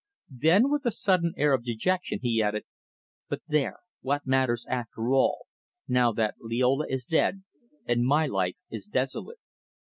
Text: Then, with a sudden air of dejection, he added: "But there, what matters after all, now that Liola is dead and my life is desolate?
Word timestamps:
Then, 0.35 0.71
with 0.71 0.83
a 0.87 0.89
sudden 0.91 1.35
air 1.37 1.53
of 1.53 1.63
dejection, 1.63 2.21
he 2.23 2.41
added: 2.41 2.63
"But 3.29 3.43
there, 3.47 3.81
what 4.01 4.25
matters 4.25 4.65
after 4.67 5.13
all, 5.13 5.45
now 5.87 6.11
that 6.13 6.33
Liola 6.39 6.87
is 6.87 7.05
dead 7.05 7.43
and 7.85 8.03
my 8.03 8.25
life 8.25 8.57
is 8.71 8.87
desolate? 8.87 9.37